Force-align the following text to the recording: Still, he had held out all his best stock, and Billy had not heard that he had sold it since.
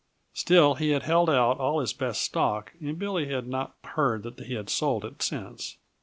Still, 0.33 0.73
he 0.73 0.89
had 0.89 1.03
held 1.03 1.29
out 1.29 1.59
all 1.59 1.79
his 1.79 1.93
best 1.93 2.23
stock, 2.23 2.73
and 2.81 2.97
Billy 2.97 3.27
had 3.27 3.45
not 3.47 3.75
heard 3.83 4.23
that 4.23 4.39
he 4.47 4.55
had 4.55 4.67
sold 4.67 5.05
it 5.05 5.21
since. 5.21 5.77